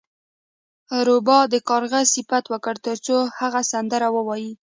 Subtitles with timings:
[1.07, 4.51] روباه د کارغه صفت وکړ ترڅو هغه سندره ووایي.